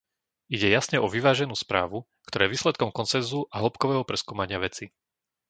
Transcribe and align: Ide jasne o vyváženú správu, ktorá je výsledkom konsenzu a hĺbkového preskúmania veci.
Ide 0.55 0.65
jasne 0.75 0.97
o 0.97 1.05
vyváženú 1.15 1.53
správu, 1.63 1.97
ktorá 2.27 2.41
je 2.49 2.53
výsledkom 2.57 2.89
konsenzu 2.99 3.41
a 3.53 3.61
hĺbkového 3.63 4.01
preskúmania 4.09 4.57
veci. 4.67 4.85